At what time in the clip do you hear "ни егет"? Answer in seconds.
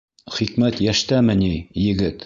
1.43-2.17